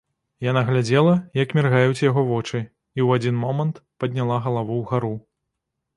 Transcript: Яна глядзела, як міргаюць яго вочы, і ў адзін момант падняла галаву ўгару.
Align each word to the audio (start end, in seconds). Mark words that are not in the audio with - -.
Яна 0.43 0.61
глядзела, 0.69 1.11
як 1.41 1.53
міргаюць 1.57 2.03
яго 2.05 2.21
вочы, 2.31 2.63
і 2.99 3.03
ў 3.05 3.21
адзін 3.21 3.35
момант 3.45 3.75
падняла 4.05 4.43
галаву 4.47 4.83
ўгару. 4.83 5.13